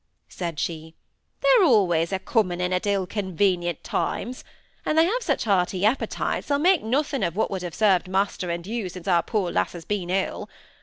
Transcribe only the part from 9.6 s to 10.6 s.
has been ill.